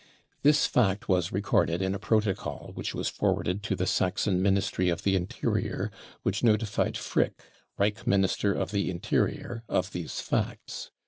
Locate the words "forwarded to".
3.07-3.75